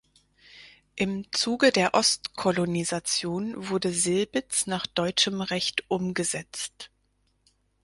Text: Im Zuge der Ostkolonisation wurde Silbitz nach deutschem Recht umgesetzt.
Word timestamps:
Im 0.95 1.31
Zuge 1.31 1.71
der 1.71 1.93
Ostkolonisation 1.93 3.69
wurde 3.69 3.91
Silbitz 3.93 4.65
nach 4.65 4.87
deutschem 4.87 5.41
Recht 5.41 5.91
umgesetzt. 5.91 6.89